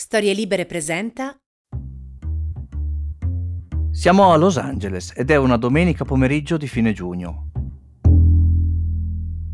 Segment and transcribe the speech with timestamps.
[0.00, 1.36] Storie Libere presenta
[3.90, 7.50] Siamo a Los Angeles ed è una domenica pomeriggio di fine giugno.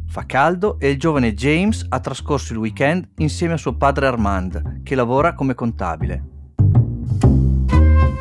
[0.06, 4.82] Fa caldo e il giovane James ha trascorso il weekend insieme a suo padre Armand,
[4.84, 6.24] che lavora come contabile.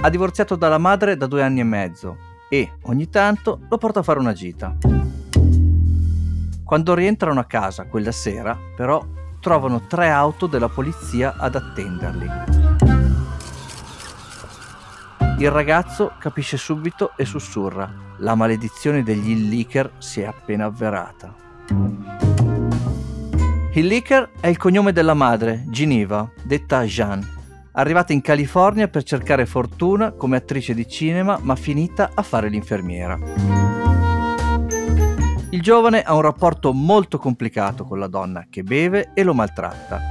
[0.01, 2.17] Ha divorziato dalla madre da due anni e mezzo
[2.49, 4.75] e, ogni tanto, lo porta a fare una gita.
[6.63, 9.13] Quando rientrano a casa quella sera, però,
[9.45, 12.27] trovano tre auto della polizia ad attenderli.
[15.37, 21.35] Il ragazzo capisce subito e sussurra: la maledizione degli Illiker si è appena avverata.
[23.73, 27.27] Illiker è il cognome della madre, Geneva, detta Jeanne,
[27.73, 33.84] arrivata in California per cercare fortuna come attrice di cinema, ma finita a fare l'infermiera.
[35.55, 40.01] Il giovane ha un rapporto molto complicato con la donna che beve e lo maltratta.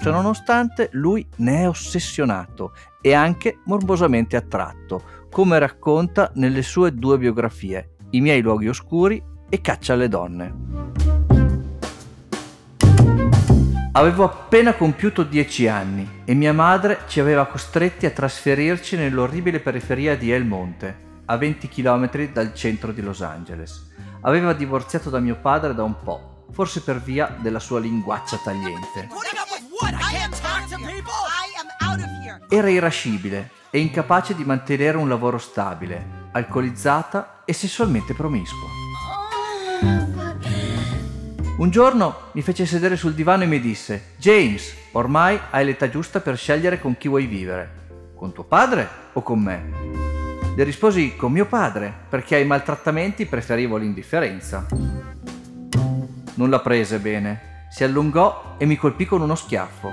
[0.00, 7.96] Ciononostante, lui ne è ossessionato e anche morbosamente attratto, come racconta nelle sue due biografie,
[8.12, 10.54] I miei luoghi oscuri e Caccia alle donne.
[13.92, 20.16] Avevo appena compiuto dieci anni e mia madre ci aveva costretti a trasferirci nell'orribile periferia
[20.16, 23.90] di El Monte, a 20 km dal centro di Los Angeles.
[24.22, 29.08] Aveva divorziato da mio padre da un po', forse per via della sua linguaccia tagliente.
[32.48, 38.68] Era irascibile e incapace di mantenere un lavoro stabile, alcolizzata e sessualmente promiscua.
[41.58, 46.20] Un giorno mi fece sedere sul divano e mi disse, James, ormai hai l'età giusta
[46.20, 50.05] per scegliere con chi vuoi vivere, con tuo padre o con me?
[50.56, 54.66] Le risposi con mio padre, perché ai maltrattamenti preferivo l'indifferenza.
[56.36, 59.92] Non la prese bene, si allungò e mi colpì con uno schiaffo.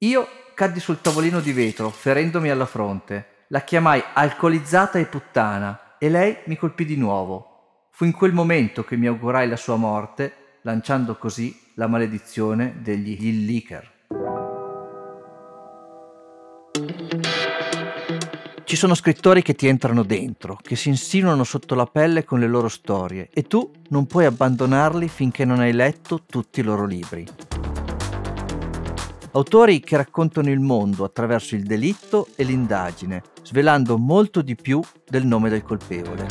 [0.00, 3.46] Io caddi sul tavolino di vetro, ferendomi alla fronte.
[3.48, 7.86] La chiamai alcolizzata e puttana e lei mi colpì di nuovo.
[7.92, 13.16] Fu in quel momento che mi augurai la sua morte, lanciando così la maledizione degli
[13.18, 13.90] Hilliker.
[18.72, 22.46] Ci sono scrittori che ti entrano dentro, che si insinuano sotto la pelle con le
[22.46, 27.28] loro storie e tu non puoi abbandonarli finché non hai letto tutti i loro libri.
[29.32, 35.26] Autori che raccontano il mondo attraverso il delitto e l'indagine, svelando molto di più del
[35.26, 36.26] nome del colpevole.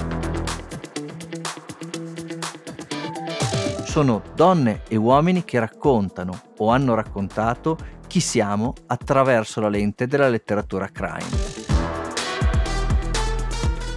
[3.83, 7.77] Sono donne e uomini che raccontano o hanno raccontato
[8.07, 11.50] chi siamo attraverso la lente della letteratura crime.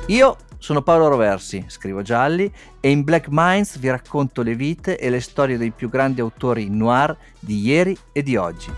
[0.08, 5.08] Io sono Paolo Roversi, scrivo gialli e in Black Minds vi racconto le vite e
[5.08, 8.70] le storie dei più grandi autori noir di ieri e di oggi.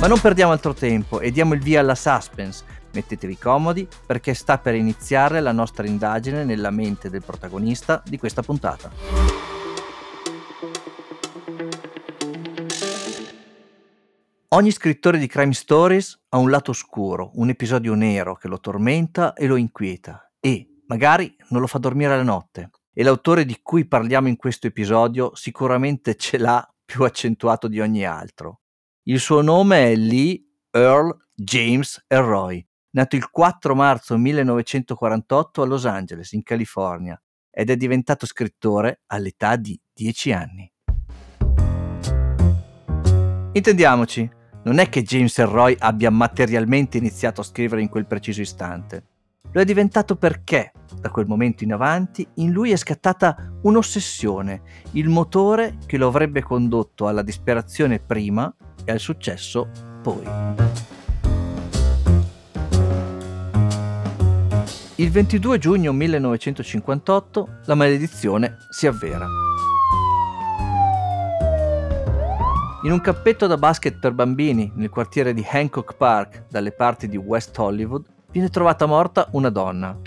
[0.00, 2.64] Ma non perdiamo altro tempo e diamo il via alla suspense.
[2.92, 8.42] Mettetevi comodi perché sta per iniziare la nostra indagine nella mente del protagonista di questa
[8.42, 9.53] puntata.
[14.54, 19.32] Ogni scrittore di crime stories ha un lato oscuro, un episodio nero che lo tormenta
[19.32, 22.70] e lo inquieta e, magari, non lo fa dormire la notte.
[22.92, 28.06] E l'autore di cui parliamo in questo episodio sicuramente ce l'ha più accentuato di ogni
[28.06, 28.60] altro.
[29.08, 30.40] Il suo nome è Lee
[30.70, 37.76] Earl James Elroy, nato il 4 marzo 1948 a Los Angeles, in California, ed è
[37.76, 40.72] diventato scrittore all'età di 10 anni.
[43.50, 49.04] Intendiamoci, non è che James Elroy abbia materialmente iniziato a scrivere in quel preciso istante.
[49.52, 55.08] Lo è diventato perché, da quel momento in avanti, in lui è scattata un'ossessione, il
[55.08, 58.52] motore che lo avrebbe condotto alla disperazione prima
[58.84, 59.68] e al successo
[60.02, 60.24] poi.
[64.96, 69.26] Il 22 giugno 1958 la maledizione si avvera.
[72.84, 77.16] In un cappetto da basket per bambini nel quartiere di Hancock Park, dalle parti di
[77.16, 79.98] West Hollywood, viene trovata morta una donna.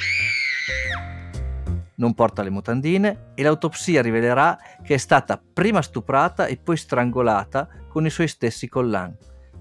[1.96, 7.68] Non porta le mutandine e l'autopsia rivelerà che è stata prima stuprata e poi strangolata
[7.90, 9.12] con i suoi stessi collan.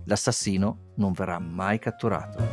[0.04, 2.44] L'assassino non verrà mai catturato.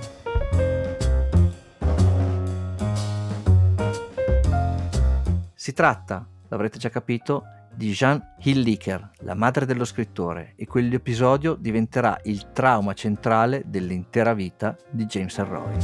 [5.54, 7.44] Si tratta, l'avrete già capito,
[7.76, 14.76] di Jean Hilliker, la madre dello scrittore, e quell'episodio diventerà il trauma centrale dell'intera vita
[14.90, 15.78] di James Elroy.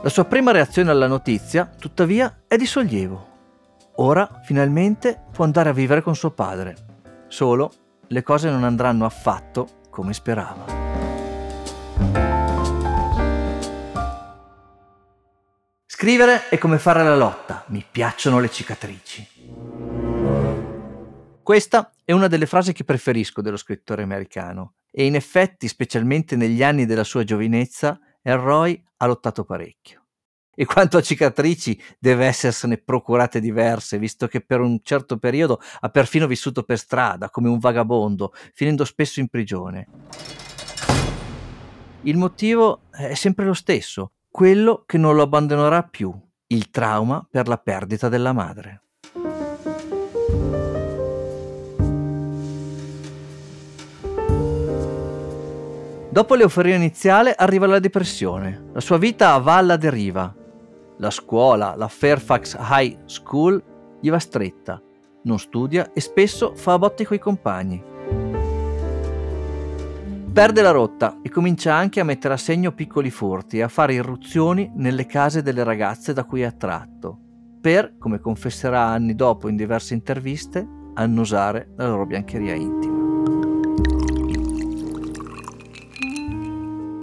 [0.00, 3.26] La sua prima reazione alla notizia, tuttavia, è di sollievo.
[3.96, 6.76] ora finalmente può andare a vivere con suo padre.
[7.26, 7.70] Solo
[8.06, 10.64] le cose non andranno affatto come sperava.
[16.00, 19.28] Scrivere è come fare la lotta, mi piacciono le cicatrici.
[21.42, 26.62] Questa è una delle frasi che preferisco dello scrittore americano e in effetti, specialmente negli
[26.62, 30.04] anni della sua giovinezza, Elroy ha lottato parecchio.
[30.54, 35.88] E quanto a cicatrici, deve essersene procurate diverse, visto che per un certo periodo ha
[35.88, 39.88] perfino vissuto per strada, come un vagabondo, finendo spesso in prigione.
[42.02, 46.14] Il motivo è sempre lo stesso, quello che non lo abbandonerà più,
[46.48, 48.82] il trauma per la perdita della madre.
[56.10, 58.70] Dopo l'euforia iniziale arriva la depressione.
[58.72, 60.34] La sua vita va alla deriva.
[60.96, 63.62] La scuola, la Fairfax High School,
[64.00, 64.82] gli va stretta.
[65.22, 67.87] Non studia e spesso fa a botte coi compagni
[70.38, 73.94] perde la rotta e comincia anche a mettere a segno piccoli furti e a fare
[73.94, 77.18] irruzioni nelle case delle ragazze da cui è attratto,
[77.60, 80.64] per, come confesserà anni dopo in diverse interviste,
[80.94, 83.24] annusare la loro biancheria intima.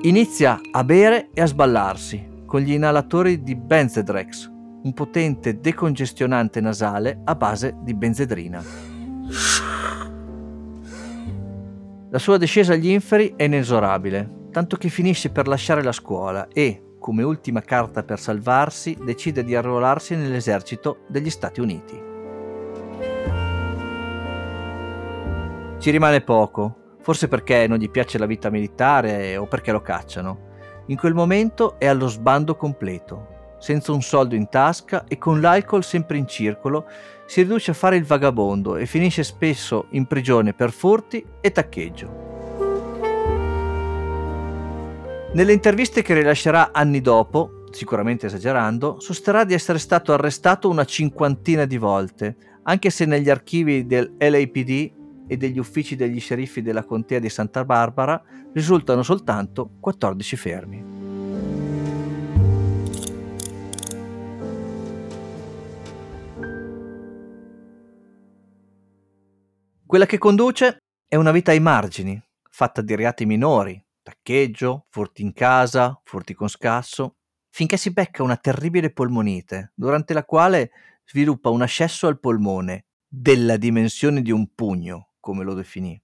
[0.03, 4.49] Inizia a bere e a sballarsi con gli inalatori di Benzedrex,
[4.83, 9.64] un potente decongestionante nasale a base di benzedrina.
[12.15, 16.93] La sua discesa agli inferi è inesorabile, tanto che finisce per lasciare la scuola e,
[16.97, 22.01] come ultima carta per salvarsi, decide di arruolarsi nell'esercito degli Stati Uniti.
[25.77, 30.83] Ci rimane poco, forse perché non gli piace la vita militare o perché lo cacciano.
[30.85, 35.83] In quel momento è allo sbando completo senza un soldo in tasca e con l'alcol
[35.83, 36.87] sempre in circolo,
[37.25, 42.23] si riduce a fare il vagabondo e finisce spesso in prigione per furti e taccheggio.
[45.33, 51.65] Nelle interviste che rilascerà anni dopo, sicuramente esagerando, sosterrà di essere stato arrestato una cinquantina
[51.65, 54.91] di volte, anche se negli archivi del LAPD
[55.27, 58.21] e degli uffici degli sceriffi della contea di Santa Barbara
[58.53, 60.94] risultano soltanto 14 fermi.
[69.87, 75.31] Quella che conduce è una vita ai margini, fatta di reati minori, taccheggio, furti in
[75.31, 77.17] casa, furti con scasso,
[77.51, 80.71] finché si becca una terribile polmonite, durante la quale
[81.05, 86.01] sviluppa un ascesso al polmone, della dimensione di un pugno, come lo definì.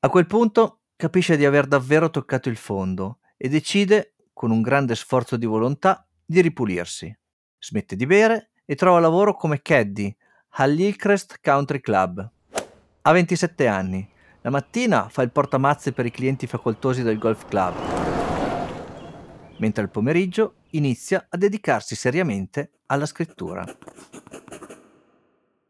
[0.00, 4.96] A quel punto capisce di aver davvero toccato il fondo e decide, con un grande
[4.96, 7.16] sforzo di volontà, di ripulirsi.
[7.56, 10.14] Smette di bere e trova lavoro come caddy
[10.58, 12.34] all'Hillcrest Country Club,
[13.06, 14.08] ha 27 anni.
[14.40, 17.74] La mattina fa il portamazze per i clienti facoltosi del golf club,
[19.58, 23.64] mentre al pomeriggio inizia a dedicarsi seriamente alla scrittura.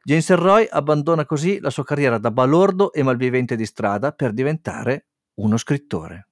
[0.03, 5.07] James Roy abbandona così la sua carriera da balordo e malvivente di strada per diventare
[5.35, 6.29] uno scrittore.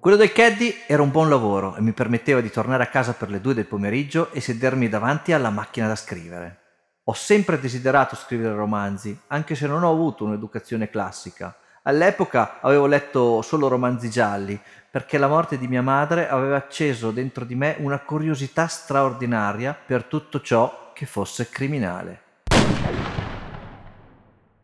[0.00, 3.30] Quello del caddy era un buon lavoro e mi permetteva di tornare a casa per
[3.30, 6.63] le due del pomeriggio e sedermi davanti alla macchina da scrivere.
[7.06, 11.54] Ho sempre desiderato scrivere romanzi, anche se non ho avuto un'educazione classica.
[11.82, 14.58] All'epoca avevo letto solo romanzi gialli,
[14.90, 20.04] perché la morte di mia madre aveva acceso dentro di me una curiosità straordinaria per
[20.04, 22.22] tutto ciò che fosse criminale.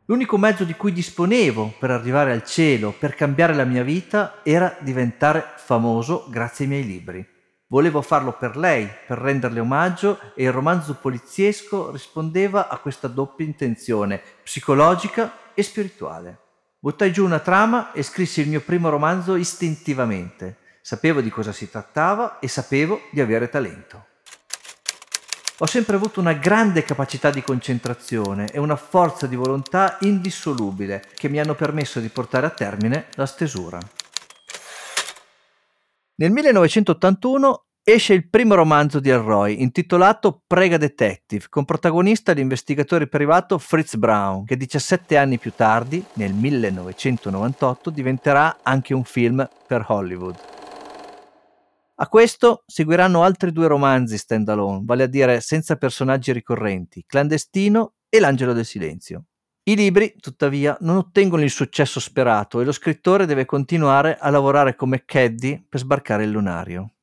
[0.07, 4.75] L'unico mezzo di cui disponevo per arrivare al cielo, per cambiare la mia vita, era
[4.81, 7.30] diventare famoso grazie ai miei libri.
[7.71, 13.47] Volevo farlo per lei, per renderle omaggio e il romanzo poliziesco rispondeva a questa doppia
[13.47, 16.39] intenzione, psicologica e spirituale.
[16.81, 20.57] Buttai giù una trama e scrissi il mio primo romanzo istintivamente.
[20.81, 24.07] Sapevo di cosa si trattava e sapevo di avere talento.
[25.59, 31.29] Ho sempre avuto una grande capacità di concentrazione e una forza di volontà indissolubile che
[31.29, 33.79] mi hanno permesso di portare a termine la stesura.
[36.21, 43.57] Nel 1981 esce il primo romanzo di Elroy, intitolato Prega Detective, con protagonista l'investigatore privato
[43.57, 50.37] Fritz Brown, che 17 anni più tardi, nel 1998, diventerà anche un film per Hollywood.
[51.95, 58.21] A questo seguiranno altri due romanzi stand-alone, vale a dire senza personaggi ricorrenti, Clandestino e
[58.21, 59.25] L'Angelo del Silenzio.
[59.71, 64.75] I libri, tuttavia, non ottengono il successo sperato e lo scrittore deve continuare a lavorare
[64.75, 66.95] come caddy per sbarcare il lunario.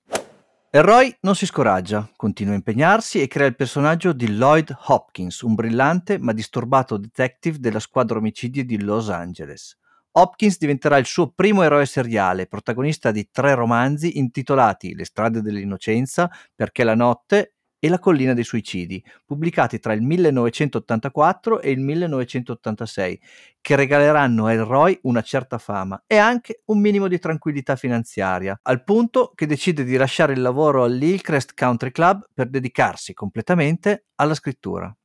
[0.69, 5.43] E Roy non si scoraggia, continua a impegnarsi e crea il personaggio di Lloyd Hopkins,
[5.43, 9.77] un brillante ma disturbato detective della squadra omicidi di Los Angeles.
[10.11, 16.29] Hopkins diventerà il suo primo eroe seriale, protagonista di tre romanzi intitolati Le strade dell'innocenza,
[16.53, 23.21] Perché la notte e La collina dei suicidi, pubblicati tra il 1984 e il 1986,
[23.61, 28.83] che regaleranno a Elroy una certa fama e anche un minimo di tranquillità finanziaria, al
[28.83, 34.95] punto che decide di lasciare il lavoro all'Hillcrest Country Club per dedicarsi completamente alla scrittura.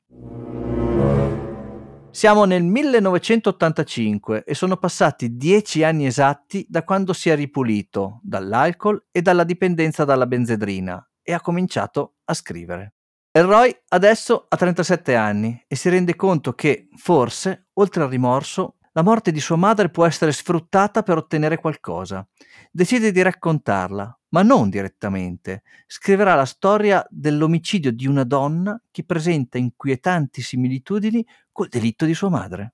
[2.09, 9.07] Siamo nel 1985 e sono passati dieci anni esatti da quando si è ripulito dall'alcol
[9.11, 12.93] e dalla dipendenza dalla benzedrina e ha cominciato a scrivere.
[13.31, 19.01] Elroy adesso ha 37 anni e si rende conto che, forse, oltre al rimorso, la
[19.01, 22.27] morte di sua madre può essere sfruttata per ottenere qualcosa.
[22.69, 25.63] Decide di raccontarla, ma non direttamente.
[25.87, 32.29] Scriverà la storia dell'omicidio di una donna che presenta inquietanti similitudini col delitto di sua
[32.29, 32.73] madre.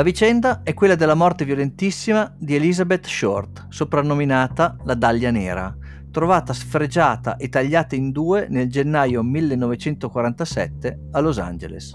[0.00, 5.76] La vicenda è quella della morte violentissima di Elizabeth Short, soprannominata la Daglia Nera,
[6.10, 11.92] trovata sfregiata e tagliata in due nel gennaio 1947 a Los Angeles.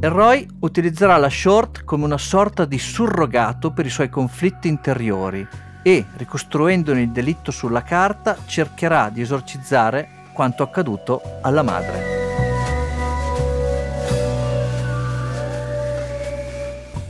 [0.00, 5.48] Roy utilizzerà la Short come una sorta di surrogato per i suoi conflitti interiori
[5.82, 12.37] e, ricostruendone il delitto sulla carta, cercherà di esorcizzare quanto accaduto alla madre.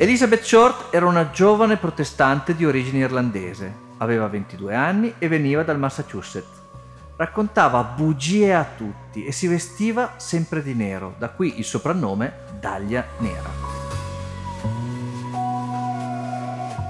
[0.00, 5.76] Elizabeth Short era una giovane protestante di origine irlandese, aveva 22 anni e veniva dal
[5.76, 6.62] Massachusetts.
[7.16, 13.04] Raccontava bugie a tutti e si vestiva sempre di nero, da qui il soprannome Daglia
[13.18, 13.50] Nera.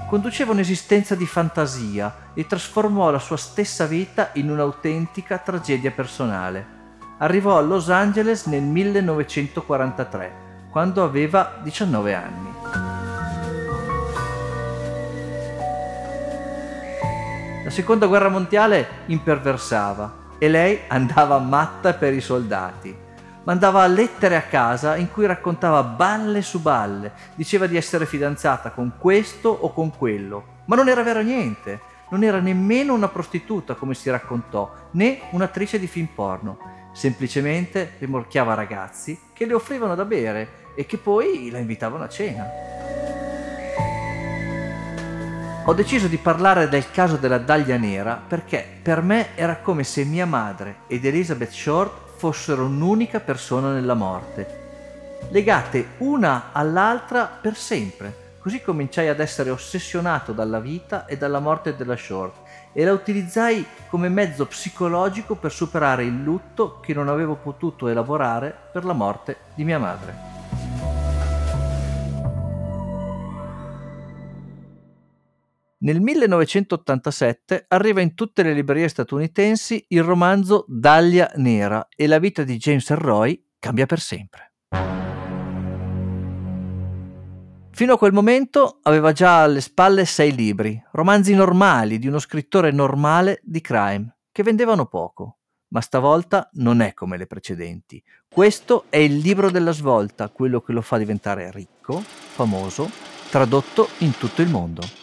[0.07, 6.77] Conduceva un'esistenza di fantasia e trasformò la sua stessa vita in un'autentica tragedia personale.
[7.17, 10.31] Arrivò a Los Angeles nel 1943,
[10.69, 12.78] quando aveva 19 anni.
[17.69, 22.97] La seconda guerra mondiale imperversava e lei andava matta per i soldati.
[23.43, 28.93] Mandava lettere a casa in cui raccontava balle su balle, diceva di essere fidanzata con
[28.97, 33.93] questo o con quello, ma non era vero niente, non era nemmeno una prostituta come
[33.93, 36.57] si raccontò, né un'attrice di film porno,
[36.91, 42.47] semplicemente rimorchiava ragazzi che le offrivano da bere e che poi la invitavano a cena.
[45.69, 50.03] Ho deciso di parlare del caso della Daglia Nera perché per me era come se
[50.03, 58.37] mia madre ed Elizabeth Short fossero un'unica persona nella morte, legate una all'altra per sempre.
[58.39, 62.37] Così cominciai ad essere ossessionato dalla vita e dalla morte della Short
[62.73, 68.51] e la utilizzai come mezzo psicologico per superare il lutto che non avevo potuto elaborare
[68.73, 70.28] per la morte di mia madre.
[75.81, 82.43] Nel 1987 arriva in tutte le librerie statunitensi il romanzo Daglia Nera e la vita
[82.43, 84.55] di James Elroy cambia per sempre.
[87.71, 92.71] Fino a quel momento aveva già alle spalle sei libri, romanzi normali di uno scrittore
[92.71, 95.37] normale di crime, che vendevano poco.
[95.69, 98.03] Ma stavolta non è come le precedenti.
[98.27, 102.89] Questo è il libro della svolta, quello che lo fa diventare ricco, famoso,
[103.29, 104.98] tradotto in tutto il mondo.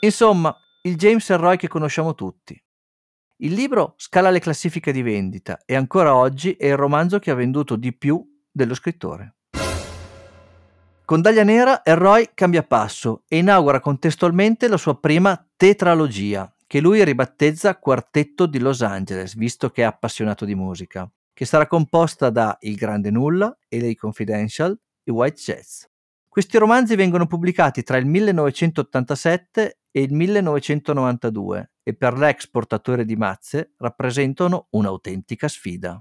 [0.00, 2.60] Insomma, il James Elroy che conosciamo tutti.
[3.38, 7.34] Il libro scala le classifiche di vendita e ancora oggi è il romanzo che ha
[7.34, 9.34] venduto di più dello scrittore.
[11.04, 17.02] Con Daglia Nera, Elroy cambia passo e inaugura contestualmente la sua prima tetralogia, che lui
[17.02, 22.56] ribattezza Quartetto di Los Angeles, visto che è appassionato di musica, che sarà composta da
[22.60, 25.87] Il Grande Nulla, LA Confidential e White Jets.
[26.38, 33.16] Questi romanzi vengono pubblicati tra il 1987 e il 1992 e per l'ex portatore di
[33.16, 36.00] mazze rappresentano un'autentica sfida.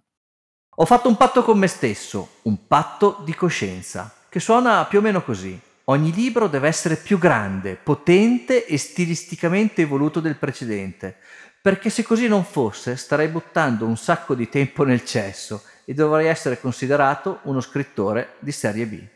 [0.75, 5.01] Ho fatto un patto con me stesso, un patto di coscienza, che suona più o
[5.01, 5.59] meno così.
[5.85, 11.17] Ogni libro deve essere più grande, potente e stilisticamente evoluto del precedente,
[11.59, 16.27] perché se così non fosse starei buttando un sacco di tempo nel cesso e dovrei
[16.27, 19.15] essere considerato uno scrittore di serie B.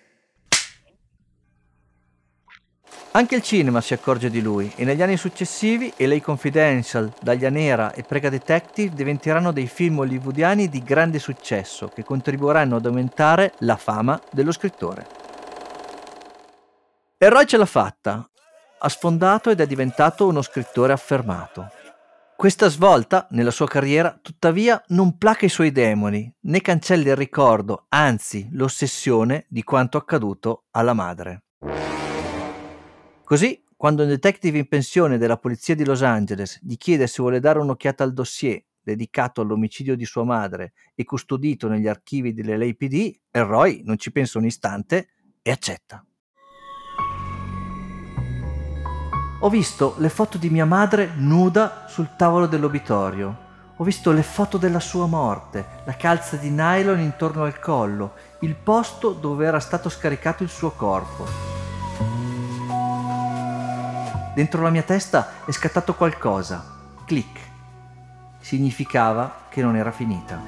[3.13, 7.91] Anche il cinema si accorge di lui e negli anni successivi LA Confidential, Daglia Nera
[7.91, 13.75] e Prega Detective diventeranno dei film hollywoodiani di grande successo che contribuiranno ad aumentare la
[13.75, 15.05] fama dello scrittore.
[17.17, 18.25] E Roy ce l'ha fatta.
[18.83, 21.69] ha sfondato ed è diventato uno scrittore affermato.
[22.37, 27.85] Questa svolta nella sua carriera, tuttavia, non placa i suoi demoni, né cancella il ricordo,
[27.89, 31.43] anzi l'ossessione di quanto accaduto alla madre.
[33.31, 37.39] Così, quando un detective in pensione della polizia di Los Angeles gli chiede se vuole
[37.39, 43.83] dare un'occhiata al dossier dedicato all'omicidio di sua madre e custodito negli archivi dell'LAPD, Roy
[43.85, 45.07] non ci pensa un istante
[45.41, 46.05] e accetta.
[49.39, 53.37] Ho visto le foto di mia madre nuda sul tavolo dell'obitorio.
[53.77, 58.55] Ho visto le foto della sua morte, la calza di nylon intorno al collo, il
[58.55, 61.50] posto dove era stato scaricato il suo corpo.
[64.33, 66.63] Dentro la mia testa è scattato qualcosa.
[67.05, 67.49] Clic.
[68.39, 70.39] Significava che non era finita.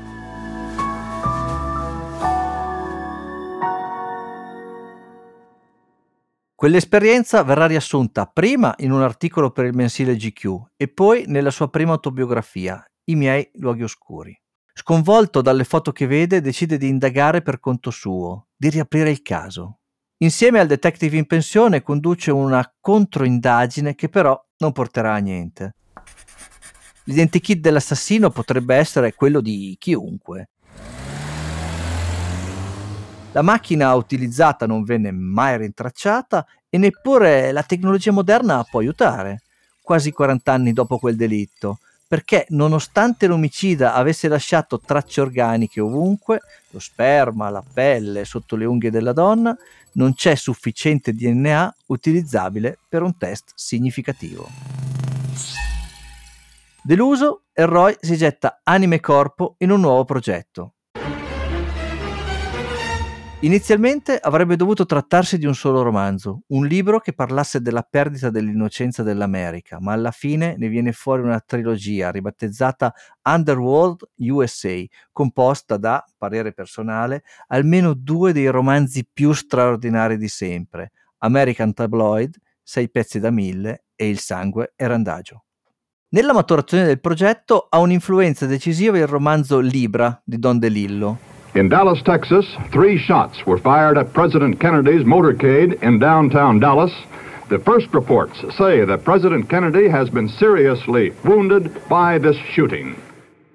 [6.55, 11.69] Quell'esperienza verrà riassunta prima in un articolo per il mensile GQ e poi nella sua
[11.69, 14.33] prima autobiografia, I miei luoghi oscuri.
[14.73, 19.79] Sconvolto dalle foto che vede, decide di indagare per conto suo, di riaprire il caso.
[20.23, 25.75] Insieme al detective in pensione conduce una controindagine che però non porterà a niente.
[27.03, 30.47] L'identikit dell'assassino potrebbe essere quello di chiunque,
[33.33, 39.41] la macchina utilizzata non venne mai rintracciata e neppure la tecnologia moderna può aiutare,
[39.81, 41.79] quasi 40 anni dopo quel delitto,
[42.13, 48.91] perché nonostante l'omicida avesse lasciato tracce organiche ovunque, lo sperma, la pelle, sotto le unghie
[48.91, 49.57] della donna,
[49.93, 54.47] non c'è sufficiente DNA utilizzabile per un test significativo.
[56.83, 60.73] Deluso, Roy si getta anime e corpo in un nuovo progetto,
[63.43, 69.03] Inizialmente avrebbe dovuto trattarsi di un solo romanzo, un libro che parlasse della perdita dell'innocenza
[69.03, 74.81] dell'America, ma alla fine ne viene fuori una trilogia ribattezzata Underworld USA,
[75.11, 82.89] composta da, parere personale, almeno due dei romanzi più straordinari di sempre, American Tabloid, Sei
[82.89, 85.43] pezzi da mille e Il sangue e randagio.
[86.11, 92.01] Nella maturazione del progetto ha un'influenza decisiva il romanzo Libra di Don DeLillo, In Dallas,
[92.01, 96.91] Texas, three shots were fired at President Kennedy's motorcade in downtown Dallas.
[97.47, 102.95] The first reports say that President Kennedy has been seriously wounded by this shooting.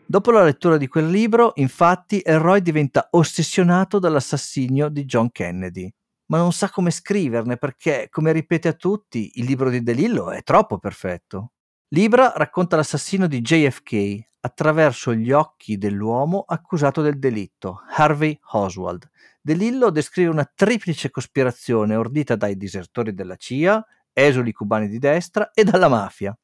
[0.06, 5.92] Dopo la lettura di quel libro, infatti, Elroy diventa ossessionato dall'assassinio di John Kennedy.
[6.26, 10.44] Ma non sa come scriverne perché, come ripete a tutti, il libro di DeLillo è
[10.44, 11.54] troppo perfetto.
[11.92, 19.08] Libra racconta l'assassino di JFK, attraverso gli occhi dell'uomo accusato del delitto, Harvey Oswald.
[19.40, 25.50] De Lillo descrive una triplice cospirazione ordita dai disertori della CIA, esuli cubani di destra
[25.54, 26.36] e dalla mafia.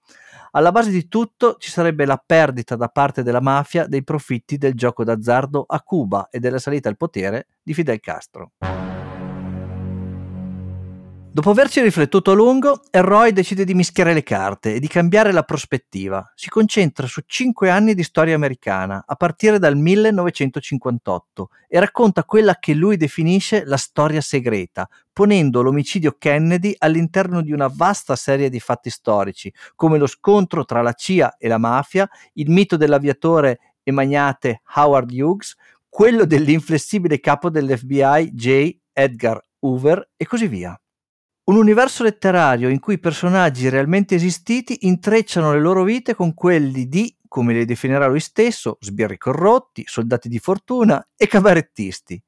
[0.52, 4.72] Alla base di tutto ci sarebbe la perdita da parte della mafia dei profitti del
[4.72, 8.52] gioco d'azzardo a Cuba e della salita al potere di Fidel Castro.
[11.34, 15.42] Dopo averci riflettuto a lungo, Roy decide di mischiare le carte e di cambiare la
[15.42, 16.30] prospettiva.
[16.36, 22.58] Si concentra su cinque anni di storia americana, a partire dal 1958, e racconta quella
[22.60, 28.60] che lui definisce la storia segreta, ponendo l'omicidio Kennedy all'interno di una vasta serie di
[28.60, 33.90] fatti storici, come lo scontro tra la CIA e la mafia, il mito dell'aviatore e
[33.90, 35.56] magnate Howard Hughes,
[35.88, 38.76] quello dell'inflessibile capo dell'FBI J.
[38.92, 40.78] Edgar Hoover e così via.
[41.46, 46.88] Un universo letterario in cui i personaggi realmente esistiti intrecciano le loro vite con quelli
[46.88, 52.22] di, come li definirà lui stesso, sbirri corrotti, soldati di fortuna e cabarettisti.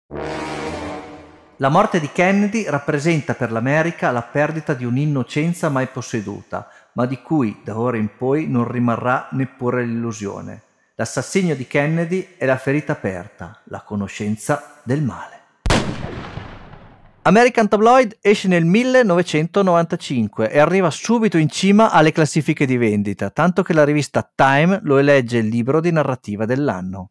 [1.57, 7.22] La morte di Kennedy rappresenta per l'America la perdita di un'innocenza mai posseduta, ma di
[7.22, 10.61] cui da ora in poi non rimarrà neppure l'illusione.
[10.94, 15.36] L'assassinio di Kennedy è la ferita aperta, la conoscenza del male.
[17.26, 23.64] American Tabloid esce nel 1995 e arriva subito in cima alle classifiche di vendita, tanto
[23.64, 27.10] che la rivista Time lo elegge il libro di narrativa dell'anno.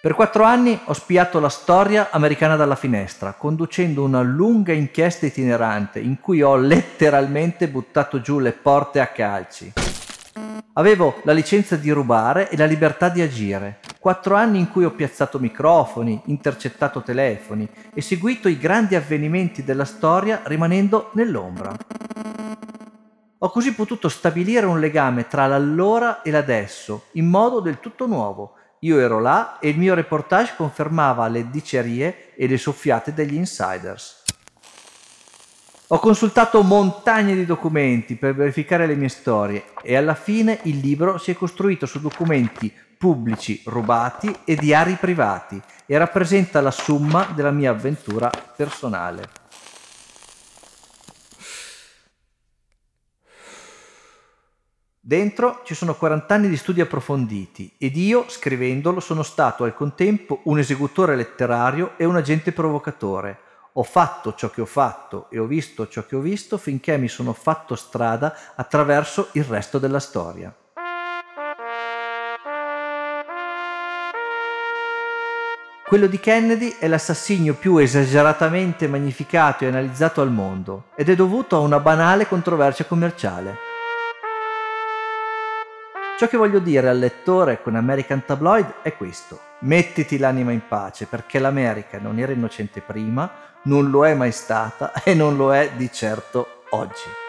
[0.00, 5.98] Per quattro anni ho spiato la storia americana dalla finestra, conducendo una lunga inchiesta itinerante
[5.98, 9.72] in cui ho letteralmente buttato giù le porte a calci.
[10.74, 13.80] Avevo la licenza di rubare e la libertà di agire.
[13.98, 19.84] Quattro anni in cui ho piazzato microfoni, intercettato telefoni e seguito i grandi avvenimenti della
[19.84, 21.76] storia rimanendo nell'ombra.
[23.42, 28.54] Ho così potuto stabilire un legame tra l'allora e l'adesso, in modo del tutto nuovo.
[28.80, 34.19] Io ero là e il mio reportage confermava le dicerie e le soffiate degli insiders.
[35.92, 41.18] Ho consultato montagne di documenti per verificare le mie storie e alla fine il libro
[41.18, 47.50] si è costruito su documenti pubblici rubati e diari privati e rappresenta la summa della
[47.50, 49.28] mia avventura personale.
[55.00, 60.42] Dentro ci sono 40 anni di studi approfonditi ed io, scrivendolo, sono stato al contempo
[60.44, 63.48] un esecutore letterario e un agente provocatore.
[63.74, 67.06] Ho fatto ciò che ho fatto e ho visto ciò che ho visto finché mi
[67.06, 70.52] sono fatto strada attraverso il resto della storia.
[75.86, 81.56] Quello di Kennedy è l'assassinio più esageratamente magnificato e analizzato al mondo ed è dovuto
[81.56, 83.69] a una banale controversia commerciale.
[86.20, 89.40] Ciò che voglio dire al lettore con American Tabloid è questo.
[89.60, 94.92] Mettiti l'anima in pace perché l'America non era innocente prima, non lo è mai stata
[95.02, 97.19] e non lo è di certo oggi.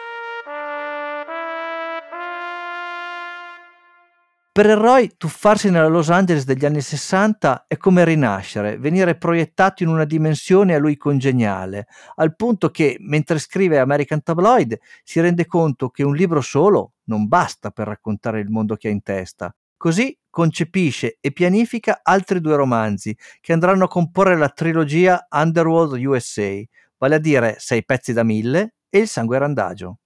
[4.54, 9.88] Per Roy, tuffarsi nella Los Angeles degli anni 60 è come rinascere, venire proiettato in
[9.88, 11.86] una dimensione a lui congeniale,
[12.16, 17.28] al punto che, mentre scrive American Tabloid, si rende conto che un libro solo non
[17.28, 19.56] basta per raccontare il mondo che ha in testa.
[19.74, 26.60] Così concepisce e pianifica altri due romanzi che andranno a comporre la trilogia Underworld USA,
[26.98, 30.01] vale a dire Sei pezzi da mille e Il sangue randagio.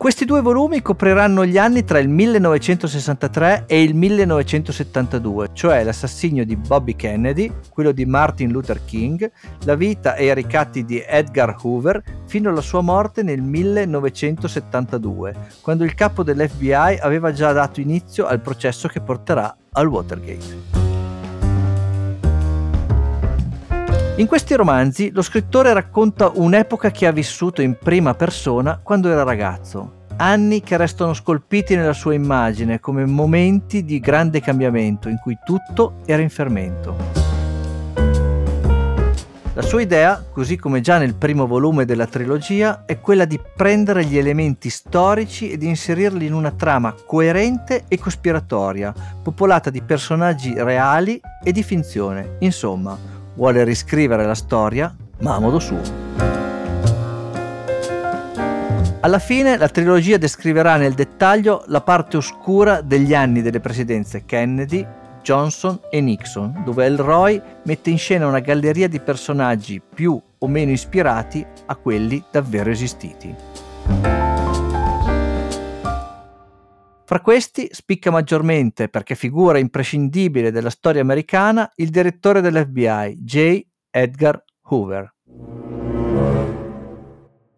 [0.00, 6.56] Questi due volumi copriranno gli anni tra il 1963 e il 1972, cioè l'assassinio di
[6.56, 9.30] Bobby Kennedy, quello di Martin Luther King,
[9.64, 15.84] la vita e i ricatti di Edgar Hoover fino alla sua morte nel 1972, quando
[15.84, 20.79] il capo dell'FBI aveva già dato inizio al processo che porterà al Watergate.
[24.20, 29.22] In questi romanzi lo scrittore racconta un'epoca che ha vissuto in prima persona quando era
[29.22, 35.38] ragazzo, anni che restano scolpiti nella sua immagine come momenti di grande cambiamento in cui
[35.42, 36.94] tutto era in fermento.
[39.54, 44.04] La sua idea, così come già nel primo volume della trilogia, è quella di prendere
[44.04, 50.52] gli elementi storici e di inserirli in una trama coerente e cospiratoria, popolata di personaggi
[50.54, 52.36] reali e di finzione.
[52.40, 55.80] Insomma, vuole riscrivere la storia, ma a modo suo.
[59.00, 64.86] Alla fine la trilogia descriverà nel dettaglio la parte oscura degli anni delle presidenze Kennedy,
[65.22, 70.70] Johnson e Nixon, dove Elroy mette in scena una galleria di personaggi più o meno
[70.70, 73.34] ispirati a quelli davvero esistiti.
[77.10, 83.66] Fra questi spicca maggiormente, perché figura imprescindibile della storia americana, il direttore dell'FBI, J.
[83.90, 85.12] Edgar Hoover.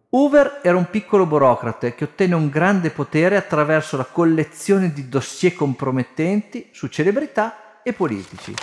[0.09, 5.53] Hoover era un piccolo burocrate che ottenne un grande potere attraverso la collezione di dossier
[5.53, 8.55] compromettenti su celebrità e politici.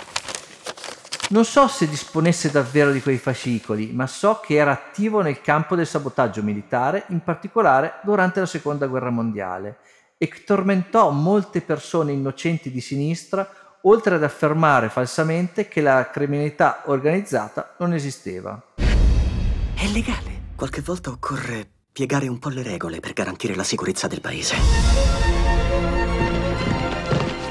[1.29, 5.77] Non so se disponesse davvero di quei fascicoli, ma so che era attivo nel campo
[5.77, 9.77] del sabotaggio militare, in particolare durante la Seconda Guerra Mondiale,
[10.21, 16.83] e che tormentò molte persone innocenti di sinistra, oltre ad affermare falsamente che la criminalità
[16.85, 18.61] organizzata non esisteva.
[18.75, 20.49] È legale.
[20.55, 24.57] Qualche volta occorre piegare un po' le regole per garantire la sicurezza del paese.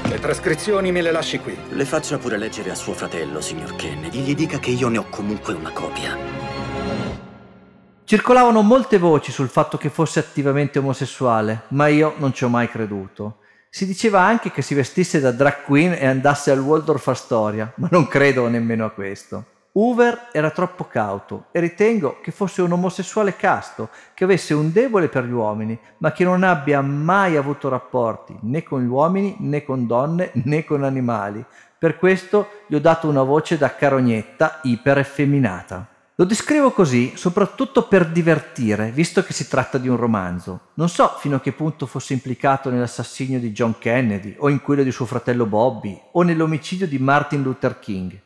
[0.03, 1.57] Le trascrizioni me le lasci qui.
[1.71, 4.21] Le faccia pure leggere a suo fratello, signor Kennedy.
[4.21, 6.50] Gli dica che io ne ho comunque una copia.
[8.11, 12.67] Circolavano molte voci sul fatto che fosse attivamente omosessuale, ma io non ci ho mai
[12.67, 13.37] creduto.
[13.69, 17.87] Si diceva anche che si vestisse da drag queen e andasse al Waldorf Astoria, ma
[17.89, 19.45] non credo nemmeno a questo.
[19.71, 25.07] Hoover era troppo cauto e ritengo che fosse un omosessuale casto, che avesse un debole
[25.07, 29.63] per gli uomini, ma che non abbia mai avuto rapporti né con gli uomini né
[29.63, 31.41] con donne né con animali.
[31.79, 35.87] Per questo gli ho dato una voce da carognetta iper effeminata.
[36.15, 40.67] Lo descrivo così soprattutto per divertire, visto che si tratta di un romanzo.
[40.73, 44.83] Non so fino a che punto fosse implicato nell'assassinio di John Kennedy, o in quello
[44.83, 48.23] di suo fratello Bobby, o nell'omicidio di Martin Luther King.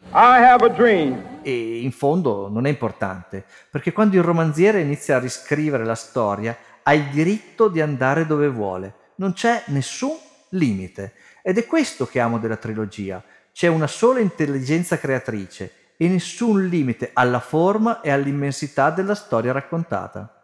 [1.44, 6.58] E in fondo non è importante, perché quando il romanziere inizia a riscrivere la storia,
[6.82, 8.96] ha il diritto di andare dove vuole.
[9.18, 10.18] Non c'è nessun
[10.50, 11.14] limite.
[11.44, 13.24] Ed è questo che amo della trilogia.
[13.54, 20.42] C'è una sola intelligenza creatrice e nessun limite alla forma e all'immensità della storia raccontata.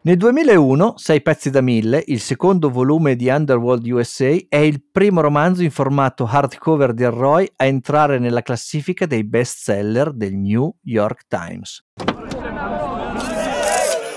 [0.00, 5.20] Nel 2001, Sei pezzi da mille, il secondo volume di Underworld USA, è il primo
[5.20, 11.26] romanzo in formato hardcover di Roy a entrare nella classifica dei bestseller del New York
[11.26, 11.84] Times.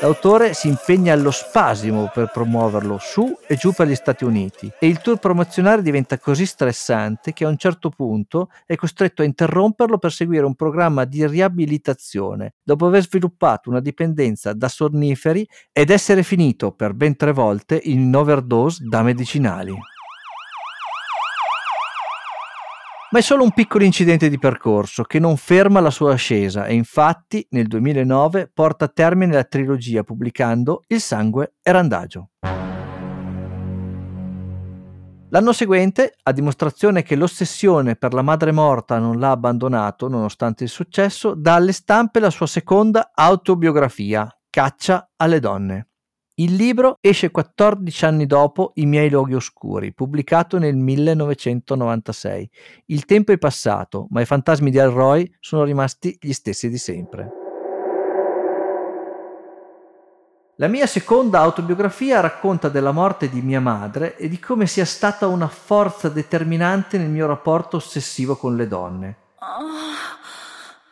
[0.01, 4.87] L'autore si impegna allo spasimo per promuoverlo su e giù per gli Stati Uniti e
[4.87, 9.99] il tour promozionale diventa così stressante che a un certo punto è costretto a interromperlo
[9.99, 16.23] per seguire un programma di riabilitazione dopo aver sviluppato una dipendenza da sonniferi ed essere
[16.23, 19.77] finito per ben tre volte in overdose da medicinali.
[23.12, 26.74] Ma è solo un piccolo incidente di percorso che non ferma la sua ascesa e
[26.74, 32.30] infatti nel 2009 porta a termine la trilogia pubblicando Il sangue e Randagio.
[35.34, 40.69] L'anno seguente, a dimostrazione che l'ossessione per la madre morta non l'ha abbandonato nonostante il
[40.69, 45.90] successo, dà alle stampe la sua seconda autobiografia, Caccia alle donne.
[46.41, 52.49] Il libro esce 14 anni dopo I miei luoghi oscuri, pubblicato nel 1996.
[52.88, 57.30] Il tempo è passato, ma i fantasmi di Alroy sono rimasti gli stessi di sempre.
[60.56, 65.27] La mia seconda autobiografia racconta della morte di mia madre e di come sia stata
[65.27, 69.17] una forza determinante nel mio rapporto ossessivo con le donne.
[69.41, 70.20] Oh.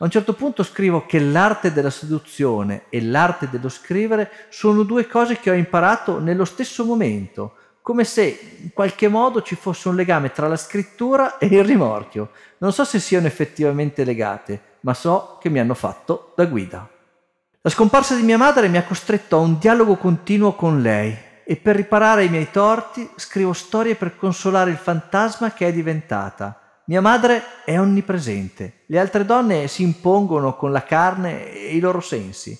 [0.02, 5.06] A un certo punto scrivo che l'arte della seduzione e l'arte dello scrivere sono due
[5.08, 9.96] cose che ho imparato nello stesso momento, come se in qualche modo ci fosse un
[9.96, 12.30] legame tra la scrittura e il rimorchio.
[12.60, 16.90] Non so se siano effettivamente legate, ma so che mi hanno fatto da guida.
[17.60, 21.58] La scomparsa di mia madre mi ha costretto a un dialogo continuo con lei e
[21.58, 27.02] per riparare i miei torti scrivo storie per consolare il fantasma che è diventata mia
[27.02, 32.60] madre è onnipresente, le altre donne si impongono con la carne e i loro sensi.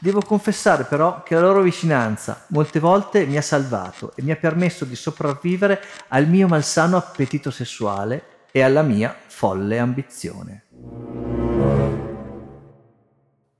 [0.00, 4.36] Devo confessare però che la loro vicinanza molte volte mi ha salvato e mi ha
[4.36, 11.43] permesso di sopravvivere al mio malsano appetito sessuale e alla mia folle ambizione.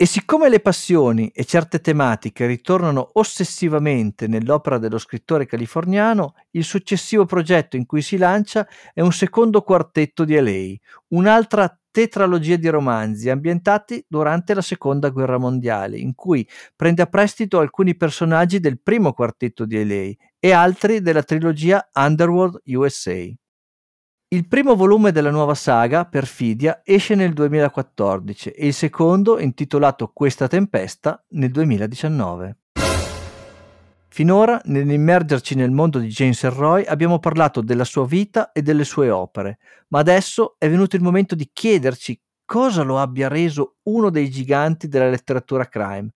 [0.05, 7.25] E siccome le passioni e certe tematiche ritornano ossessivamente nell'opera dello scrittore californiano, il successivo
[7.25, 10.75] progetto in cui si lancia è un secondo quartetto di LA,
[11.17, 17.59] un'altra tetralogia di romanzi ambientati durante la seconda guerra mondiale, in cui prende a prestito
[17.59, 23.25] alcuni personaggi del primo quartetto di LA e altri della trilogia Underworld USA.
[24.29, 30.49] Il primo volume della nuova saga, Perfidia, esce nel 2014 e il secondo, intitolato Questa
[30.49, 32.57] tempesta, nel 2019.
[34.09, 39.11] Finora, nell'immergerci nel mondo di James Elroy, abbiamo parlato della sua vita e delle sue
[39.11, 39.59] opere,
[39.89, 44.89] ma adesso è venuto il momento di chiederci cosa lo abbia reso uno dei giganti
[44.89, 46.11] della letteratura crime.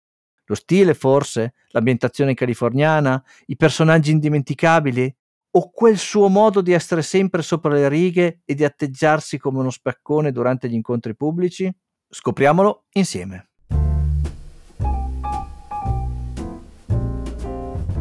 [0.45, 1.55] Lo stile, forse?
[1.69, 3.21] L'ambientazione californiana?
[3.47, 5.16] I personaggi indimenticabili?
[5.57, 9.71] O quel suo modo di essere sempre sopra le righe e di atteggiarsi come uno
[9.71, 11.73] spaccone durante gli incontri pubblici?
[12.07, 13.49] Scopriamolo insieme.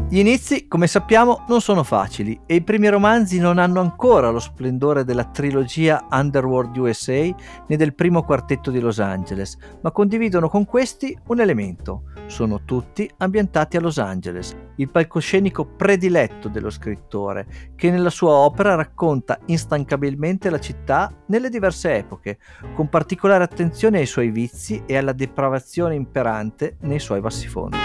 [0.09, 4.39] Gli inizi, come sappiamo, non sono facili e i primi romanzi non hanno ancora lo
[4.39, 7.35] splendore della trilogia Underworld USA
[7.67, 12.03] né del primo quartetto di Los Angeles, ma condividono con questi un elemento.
[12.27, 18.75] Sono tutti ambientati a Los Angeles, il palcoscenico prediletto dello scrittore, che nella sua opera
[18.75, 22.39] racconta instancabilmente la città nelle diverse epoche,
[22.73, 27.77] con particolare attenzione ai suoi vizi e alla depravazione imperante nei suoi bassifondi.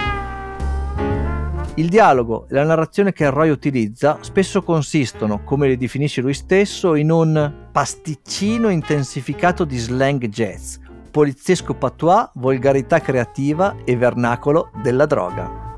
[1.75, 6.93] Il dialogo e la narrazione che Roy utilizza spesso consistono, come li definisce lui stesso,
[6.93, 10.75] in un pasticcino intensificato di slang jazz,
[11.09, 15.72] poliziesco patois, volgarità creativa e vernacolo della droga.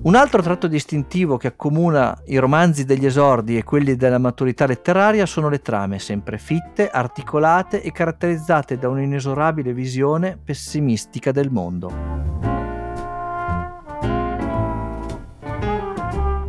[0.00, 5.26] Un altro tratto distintivo che accomuna i romanzi degli esordi e quelli della maturità letteraria
[5.26, 11.88] sono le trame, sempre fitte, articolate e caratterizzate da un'inesorabile visione pessimistica del mondo.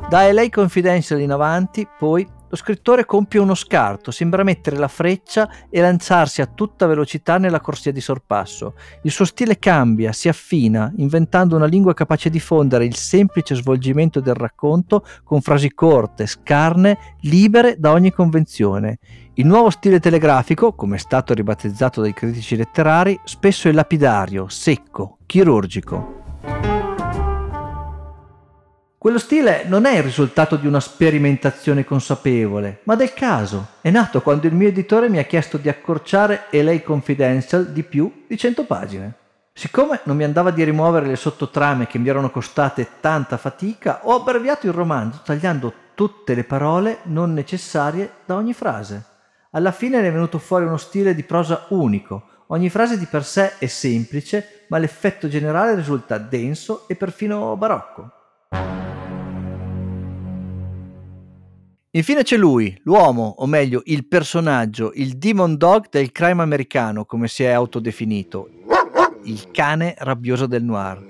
[0.07, 5.49] Da LA Confidential in avanti, poi, lo scrittore compie uno scarto, sembra mettere la freccia
[5.69, 8.73] e lanciarsi a tutta velocità nella corsia di sorpasso.
[9.03, 14.19] Il suo stile cambia, si affina, inventando una lingua capace di fondere il semplice svolgimento
[14.19, 18.97] del racconto con frasi corte, scarne, libere da ogni convenzione.
[19.35, 25.19] Il nuovo stile telegrafico, come è stato ribattezzato dai critici letterari, spesso è lapidario, secco,
[25.25, 26.78] chirurgico.
[28.99, 33.67] Quello stile non è il risultato di una sperimentazione consapevole, ma del caso.
[33.79, 38.25] È nato quando il mio editore mi ha chiesto di accorciare LA Confidential di più
[38.27, 39.13] di 100 pagine.
[39.53, 44.15] Siccome non mi andava di rimuovere le sottotrame che mi erano costate tanta fatica, ho
[44.15, 49.01] abbreviato il romanzo tagliando tutte le parole non necessarie da ogni frase.
[49.51, 52.23] Alla fine ne è venuto fuori uno stile di prosa unico.
[52.47, 58.17] Ogni frase di per sé è semplice, ma l'effetto generale risulta denso e perfino barocco.
[61.93, 67.27] Infine c'è lui, l'uomo, o meglio il personaggio, il demon dog del crime americano, come
[67.27, 68.47] si è autodefinito,
[69.23, 71.03] il cane rabbioso del noir.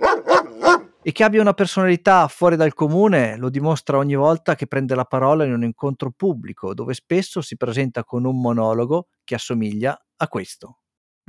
[1.01, 5.03] E che abbia una personalità fuori dal comune lo dimostra ogni volta che prende la
[5.03, 10.27] parola in un incontro pubblico, dove spesso si presenta con un monologo che assomiglia a
[10.29, 10.78] questo.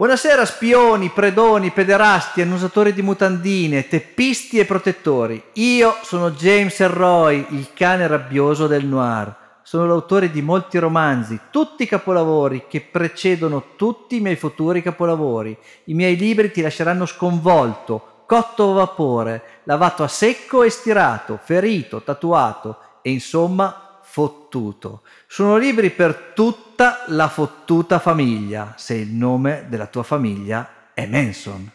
[0.00, 5.42] Buonasera spioni, predoni, pederasti, annusatori di mutandine, teppisti e protettori.
[5.56, 9.36] Io sono James Elroy, il cane rabbioso del noir.
[9.62, 15.54] Sono l'autore di molti romanzi, tutti capolavori che precedono tutti i miei futuri capolavori.
[15.84, 22.00] I miei libri ti lasceranno sconvolto, cotto a vapore, lavato a secco e stirato, ferito,
[22.00, 25.02] tatuato e insomma fottuto.
[25.28, 31.70] Sono libri per tutta la fottuta famiglia, se il nome della tua famiglia è Manson.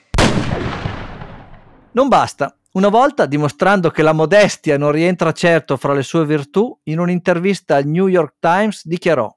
[1.91, 2.53] Non basta.
[2.73, 7.77] Una volta, dimostrando che la modestia non rientra certo fra le sue virtù, in un'intervista
[7.77, 9.33] al New York Times dichiarò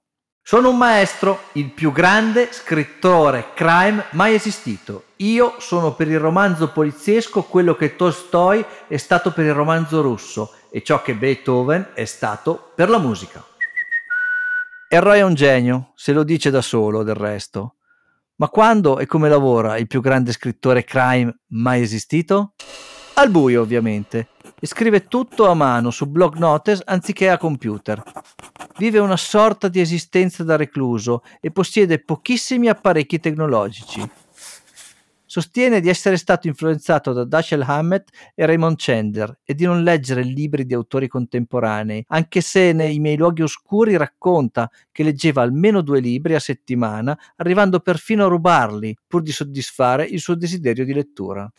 [0.49, 5.09] sono un maestro, il più grande scrittore crime mai esistito.
[5.17, 10.55] Io sono per il romanzo poliziesco quello che Tolstoi è stato per il romanzo russo
[10.71, 13.45] e ciò che Beethoven è stato per la musica.
[14.89, 17.75] Erroi è un genio, se lo dice da solo del resto.
[18.37, 22.55] Ma quando e come lavora il più grande scrittore crime mai esistito?
[23.19, 24.29] Al buio, ovviamente,
[24.61, 28.01] e scrive tutto a mano su blog notes anziché a computer.
[28.77, 34.09] Vive una sorta di esistenza da recluso e possiede pochissimi apparecchi tecnologici.
[35.25, 40.23] Sostiene di essere stato influenzato da Dashiell Hammett e Raymond Chandler e di non leggere
[40.23, 45.99] libri di autori contemporanei, anche se nei miei luoghi oscuri racconta che leggeva almeno due
[45.99, 51.51] libri a settimana, arrivando perfino a rubarli pur di soddisfare il suo desiderio di lettura.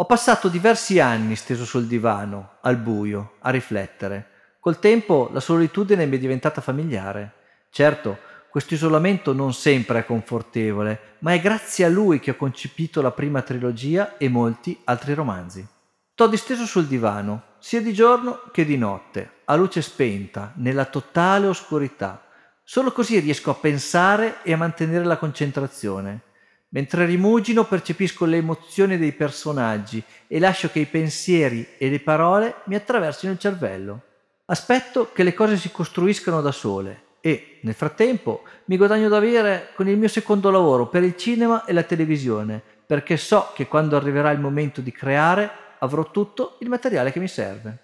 [0.00, 4.28] Ho passato diversi anni steso sul divano, al buio, a riflettere.
[4.60, 7.32] Col tempo la solitudine mi è diventata familiare.
[7.68, 8.16] Certo,
[8.48, 13.10] questo isolamento non sempre è confortevole, ma è grazie a lui che ho concepito la
[13.10, 15.66] prima trilogia e molti altri romanzi.
[16.12, 21.48] Sto disteso sul divano, sia di giorno che di notte, a luce spenta, nella totale
[21.48, 22.22] oscurità.
[22.62, 26.26] Solo così riesco a pensare e a mantenere la concentrazione.
[26.70, 32.56] Mentre rimugino percepisco le emozioni dei personaggi e lascio che i pensieri e le parole
[32.64, 34.02] mi attraversino il cervello.
[34.46, 39.70] Aspetto che le cose si costruiscano da sole e, nel frattempo, mi guadagno da avere
[39.74, 43.96] con il mio secondo lavoro per il cinema e la televisione, perché so che quando
[43.96, 47.78] arriverà il momento di creare avrò tutto il materiale che mi serve.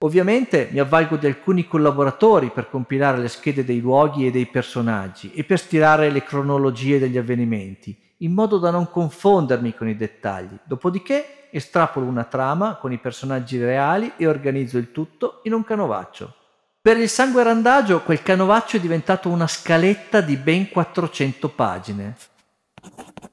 [0.00, 5.32] Ovviamente mi avvalgo di alcuni collaboratori per compilare le schede dei luoghi e dei personaggi
[5.32, 10.56] e per stilare le cronologie degli avvenimenti in modo da non confondermi con i dettagli.
[10.64, 16.34] Dopodiché estrapolo una trama con i personaggi reali e organizzo il tutto in un canovaccio.
[16.80, 22.16] Per il sangue randagio quel canovaccio è diventato una scaletta di ben 400 pagine.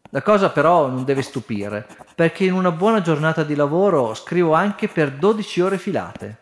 [0.09, 4.87] La cosa però non deve stupire, perché in una buona giornata di lavoro scrivo anche
[4.87, 6.41] per 12 ore filate.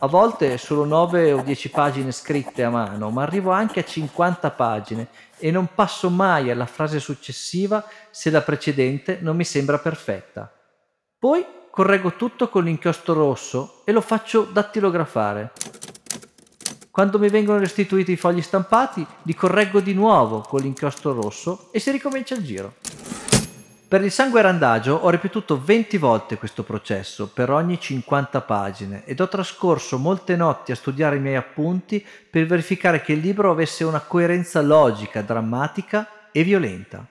[0.00, 4.50] A volte solo 9 o 10 pagine scritte a mano, ma arrivo anche a 50
[4.50, 5.08] pagine
[5.40, 10.52] e non passo mai alla frase successiva se la precedente non mi sembra perfetta.
[11.18, 15.52] Poi correggo tutto con l'inchiostro rosso e lo faccio dattilografare.
[16.90, 21.80] Quando mi vengono restituiti i fogli stampati, li correggo di nuovo con l'inchiostro rosso e
[21.80, 22.74] si ricomincia il giro.
[23.90, 29.18] Per il sangue randagio ho ripetuto 20 volte questo processo per ogni 50 pagine ed
[29.18, 33.82] ho trascorso molte notti a studiare i miei appunti per verificare che il libro avesse
[33.82, 37.04] una coerenza logica, drammatica e violenta.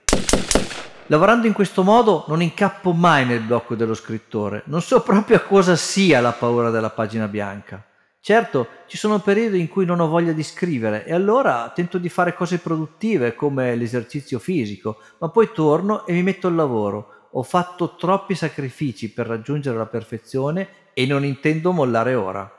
[1.07, 5.41] Lavorando in questo modo non incappo mai nel blocco dello scrittore, non so proprio a
[5.41, 7.83] cosa sia la paura della pagina bianca.
[8.29, 12.09] Certo, ci sono periodi in cui non ho voglia di scrivere e allora tento di
[12.09, 17.29] fare cose produttive come l'esercizio fisico, ma poi torno e mi metto al lavoro.
[17.31, 22.53] Ho fatto troppi sacrifici per raggiungere la perfezione e non intendo mollare ora.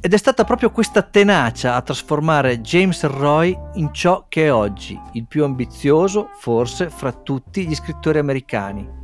[0.00, 4.96] Ed è stata proprio questa tenacia a trasformare James Roy in ciò che è oggi,
[5.14, 8.98] il più ambizioso, forse, fra tutti gli scrittori americani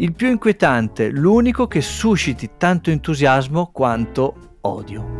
[0.00, 5.18] il più inquietante, l'unico che susciti tanto entusiasmo quanto odio.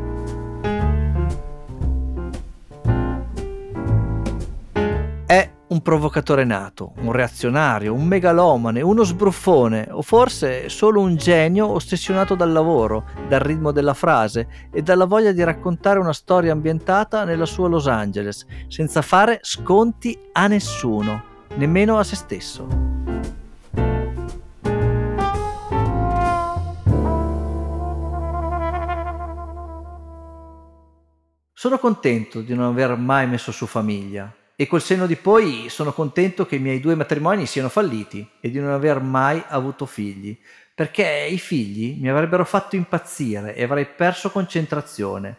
[5.71, 12.35] un provocatore nato, un reazionario, un megalomane, uno sbruffone o forse solo un genio ossessionato
[12.35, 17.47] dal lavoro, dal ritmo della frase e dalla voglia di raccontare una storia ambientata nella
[17.47, 21.23] sua Los Angeles, senza fare sconti a nessuno,
[21.55, 23.00] nemmeno a se stesso.
[31.61, 35.93] Sono contento di non aver mai messo su famiglia e col senno di poi sono
[35.93, 40.41] contento che i miei due matrimoni siano falliti e di non aver mai avuto figli,
[40.75, 45.37] perché i figli mi avrebbero fatto impazzire e avrei perso concentrazione.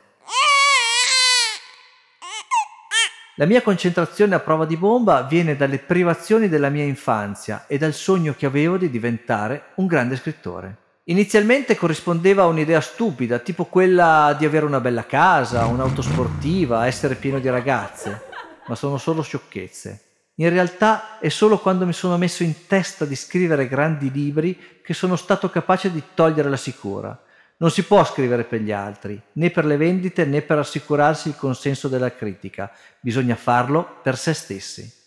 [3.38, 7.94] La mia concentrazione a prova di bomba viene dalle privazioni della mia infanzia e dal
[7.94, 10.81] sogno che avevo di diventare un grande scrittore.
[11.06, 17.16] Inizialmente corrispondeva a un'idea stupida, tipo quella di avere una bella casa, un'auto sportiva, essere
[17.16, 18.22] pieno di ragazze,
[18.68, 20.02] ma sono solo sciocchezze.
[20.36, 24.94] In realtà è solo quando mi sono messo in testa di scrivere grandi libri che
[24.94, 27.20] sono stato capace di togliere la sicura.
[27.58, 31.36] Non si può scrivere per gli altri, né per le vendite né per assicurarsi il
[31.36, 35.00] consenso della critica, bisogna farlo per se stessi.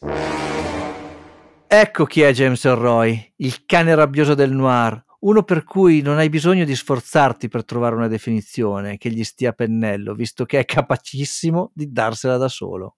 [1.66, 6.28] Ecco chi è James Elroy, il cane rabbioso del noir, uno per cui non hai
[6.28, 10.64] bisogno di sforzarti per trovare una definizione che gli stia a pennello, visto che è
[10.64, 12.96] capacissimo di darsela da solo.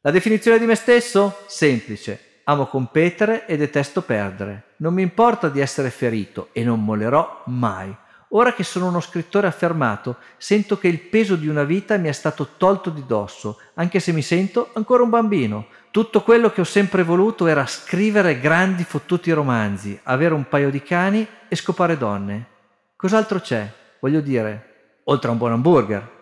[0.00, 1.38] La definizione di me stesso?
[1.46, 2.42] Semplice.
[2.44, 4.74] Amo competere e detesto perdere.
[4.78, 7.94] Non mi importa di essere ferito e non mollerò mai.
[8.32, 12.12] Ora che sono uno scrittore affermato, sento che il peso di una vita mi è
[12.12, 15.68] stato tolto di dosso, anche se mi sento ancora un bambino.
[15.90, 20.82] Tutto quello che ho sempre voluto era scrivere grandi fottuti romanzi, avere un paio di
[20.82, 22.46] cani e scopare donne.
[22.94, 23.66] Cos'altro c'è?
[23.98, 26.16] Voglio dire, oltre a un buon hamburger.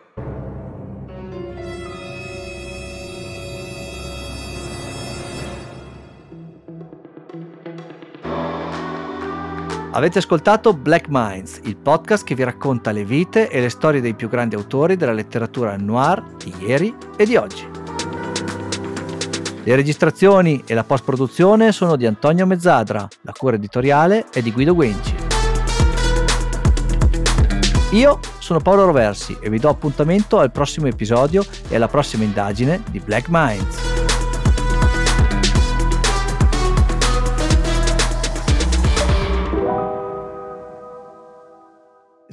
[9.90, 14.14] Avete ascoltato Black Minds, il podcast che vi racconta le vite e le storie dei
[14.14, 17.75] più grandi autori della letteratura noir di ieri e di oggi.
[19.66, 24.76] Le registrazioni e la post-produzione sono di Antonio Mezzadra, la cura editoriale è di Guido
[24.76, 25.12] Guenci.
[27.90, 32.80] Io sono Paolo Roversi e vi do appuntamento al prossimo episodio e alla prossima indagine
[32.90, 33.95] di Black Minds.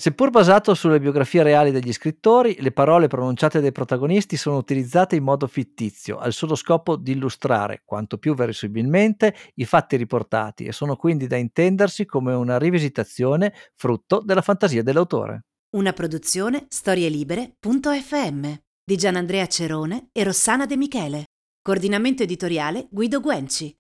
[0.04, 5.24] Seppur basato sulle biografie reali degli scrittori, le parole pronunciate dai protagonisti sono utilizzate in
[5.24, 10.98] modo fittizio, al solo scopo di illustrare, quanto più verosimilmente, i fatti riportati e sono
[10.98, 15.46] quindi da intendersi come una rivisitazione frutto della fantasia dell'autore.
[15.78, 21.24] Una produzione storielibere.fm di Gianandrea Cerone e Rossana De Michele.
[21.62, 23.74] Coordinamento editoriale Guido Guenci.